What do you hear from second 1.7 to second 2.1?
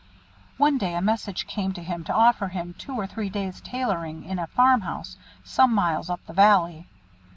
to him